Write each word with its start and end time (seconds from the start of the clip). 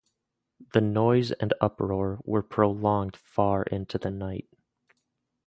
The 0.73 0.81
noise 0.81 1.31
and 1.31 1.53
uproar 1.61 2.17
were 2.23 2.41
prolonged 2.41 3.15
far 3.15 3.61
into 3.61 3.99
the 3.99 4.09
night. 4.09 4.49